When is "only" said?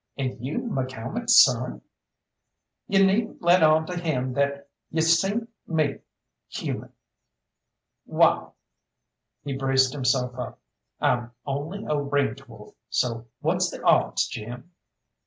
11.45-11.85